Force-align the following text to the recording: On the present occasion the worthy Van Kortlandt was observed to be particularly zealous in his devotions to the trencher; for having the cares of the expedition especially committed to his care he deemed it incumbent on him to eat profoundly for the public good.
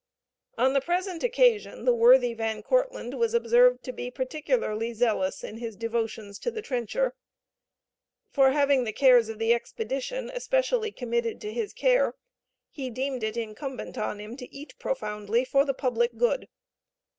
On 0.57 0.73
the 0.73 0.81
present 0.81 1.23
occasion 1.23 1.85
the 1.85 1.93
worthy 1.93 2.33
Van 2.33 2.63
Kortlandt 2.63 3.19
was 3.19 3.35
observed 3.35 3.83
to 3.83 3.91
be 3.91 4.09
particularly 4.09 4.95
zealous 4.95 5.43
in 5.43 5.57
his 5.59 5.75
devotions 5.75 6.39
to 6.39 6.49
the 6.49 6.63
trencher; 6.63 7.13
for 8.31 8.49
having 8.49 8.83
the 8.83 8.93
cares 8.93 9.29
of 9.29 9.37
the 9.37 9.53
expedition 9.53 10.31
especially 10.33 10.91
committed 10.91 11.39
to 11.41 11.53
his 11.53 11.71
care 11.71 12.15
he 12.71 12.89
deemed 12.89 13.21
it 13.21 13.37
incumbent 13.37 13.95
on 13.95 14.19
him 14.19 14.35
to 14.37 14.51
eat 14.51 14.73
profoundly 14.79 15.45
for 15.45 15.65
the 15.65 15.73
public 15.75 16.17
good. 16.17 16.47